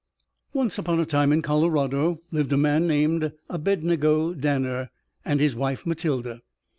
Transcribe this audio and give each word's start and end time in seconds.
]I 0.55 0.57
Once 0.57 0.79
upon 0.79 0.99
a 0.99 1.05
time 1.05 1.31
in 1.31 1.43
Colorado 1.43 2.21
lived 2.31 2.51
a 2.51 2.57
man 2.57 2.87
named 2.87 3.33
Abednego 3.51 4.33
Danner 4.33 4.89
and 5.23 5.39
his 5.39 5.53
wife, 5.55 5.85
Matilda. 5.85 6.41